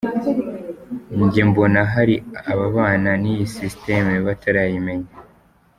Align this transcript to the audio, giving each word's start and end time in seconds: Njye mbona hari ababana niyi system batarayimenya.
Njye 1.21 1.41
mbona 1.49 1.79
hari 1.93 2.15
ababana 2.51 3.11
niyi 3.21 3.45
system 3.55 4.05
batarayimenya. 4.25 5.11